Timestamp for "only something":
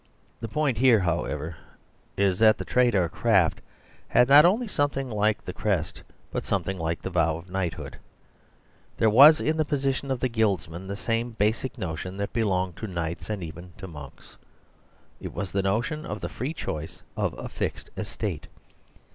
4.45-5.11